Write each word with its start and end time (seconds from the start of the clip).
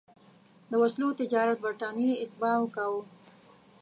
د 0.69 0.73
وسلو 0.81 1.07
تجارت 1.19 1.57
برټانیې 1.65 2.19
اتباعو 2.23 2.71
کاوه. 2.75 3.01